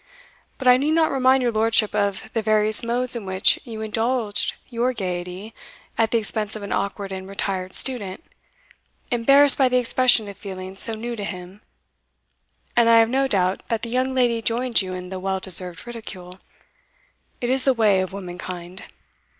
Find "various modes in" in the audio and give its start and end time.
2.41-3.23